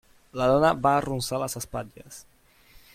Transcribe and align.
La 0.39 0.45
dona 0.51 0.71
va 0.87 0.93
arronsar 1.01 1.43
les 1.43 1.59
espatlles. 1.61 2.21